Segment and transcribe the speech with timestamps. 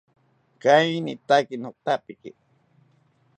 [0.61, 2.31] Kainitaki nothapiki